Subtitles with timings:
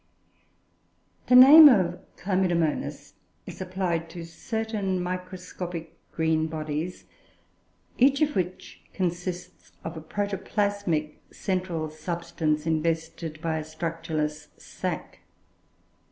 [1.27, 3.13] The name of Chlamydomonas
[3.45, 7.05] is applied to certain microscopic green bodies,
[7.99, 15.19] each of which consists of a protoplasmic central substance invested by a structureless sac.